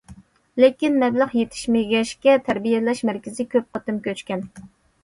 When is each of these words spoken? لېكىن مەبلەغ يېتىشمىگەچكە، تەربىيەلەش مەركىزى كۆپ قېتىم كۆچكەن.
لېكىن 0.63 0.95
مەبلەغ 1.03 1.35
يېتىشمىگەچكە، 1.41 2.39
تەربىيەلەش 2.49 3.05
مەركىزى 3.13 3.51
كۆپ 3.55 3.71
قېتىم 3.79 4.03
كۆچكەن. 4.11 4.49